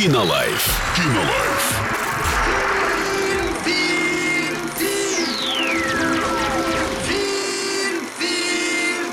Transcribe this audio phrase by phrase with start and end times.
[0.00, 0.94] Кинолайф.
[0.96, 2.09] Кинолайф.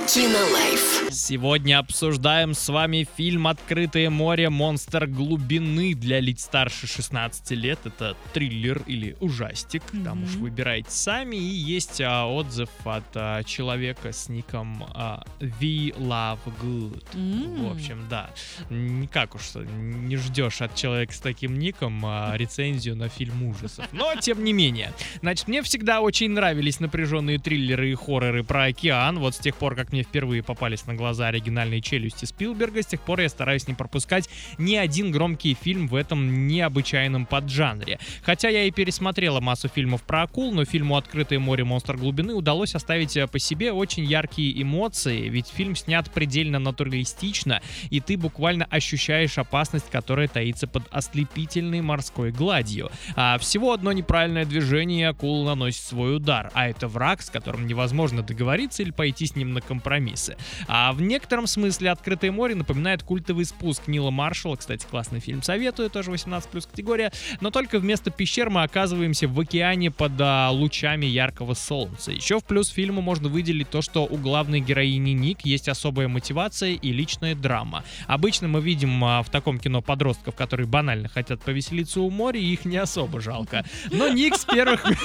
[0.08, 1.08] Кинолайф.
[1.12, 4.50] Сегодня обсуждаем с вами фильм «Открытое море.
[4.50, 7.80] Монстр глубины» для лиц старше 16 лет.
[7.84, 9.84] Это триллер или ужастик.
[10.06, 11.36] Там уж выбирайте сами.
[11.36, 17.04] И есть а, отзыв от а, человека с ником а, We Love Good.
[17.14, 17.66] М.
[17.66, 18.30] В общем, да.
[18.70, 23.86] Никак уж не ждешь от человека с таким ником а, рецензию на фильм ужасов.
[23.92, 24.94] Но, тем не менее.
[25.22, 29.20] Значит, мне всегда очень нравились напряженные триллеры и хорроры про океан.
[29.20, 33.02] Вот с тех пор, как мне впервые попались на глаза оригинальные челюсти Спилберга, с тех
[33.02, 38.00] пор я стараюсь не пропускать ни один громкий фильм в этом необычайном поджанре.
[38.24, 41.64] Хотя я и пересмотрела массу фильмов про акул, но фильму «Открытое море.
[41.64, 47.62] Монстр глубины» удалось оставить э, по себе очень яркие эмоции, ведь фильм снят предельно натуралистично,
[47.90, 52.92] и ты буквально ощущаешь опасность, которая таится под ослепительной морской гладью.
[53.16, 57.68] А всего одно неправильное движение, и акула наносит свой удар, а это враг, с которым
[57.68, 60.36] невозможно договориться или пойти с ним на компромиссы.
[60.68, 65.90] А в некотором смысле «Открытое море» напоминает культовый спуск Нила Маршалла, кстати, классный фильм, советую,
[65.90, 71.06] тоже 18 плюс категория, но только вместо пещер мы оказываемся в океане под а, лучами
[71.06, 72.12] яркого солнца.
[72.12, 76.72] Еще в плюс фильму можно выделить то, что у главной героини Ник есть особая мотивация
[76.72, 77.86] и личная драма.
[78.08, 82.46] Обычно мы видим а, в таком кино подростков, которые банально хотят повеселиться у моря, и
[82.46, 83.64] их не особо жалко.
[83.92, 84.84] Но Ник с первых...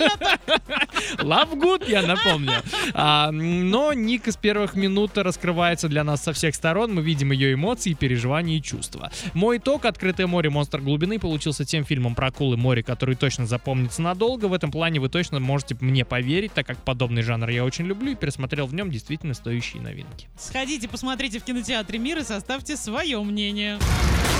[1.18, 2.62] Love Good, я напомню.
[2.94, 6.94] А, но Ник из первых минут раскрывается для нас со всех сторон.
[6.94, 9.10] Мы видим ее эмоции, переживания и чувства.
[9.34, 10.50] Мой итог «Открытое море.
[10.50, 14.46] Монстр глубины» получился тем фильмом про акулы море, который точно запомнится надолго.
[14.46, 18.12] В этом плане вы точно можете мне поверить, так как подобный жанр я очень люблю
[18.12, 20.28] и пересмотрел в нем действительно стоящие новинки.
[20.38, 23.78] Сходите, посмотрите в кинотеатре «Мир» и составьте свое мнение.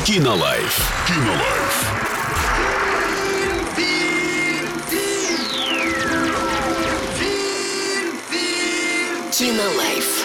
[0.05, 1.07] Кинолайф.
[1.07, 2.20] Кинолайф.
[9.41, 10.20] Кинолайф.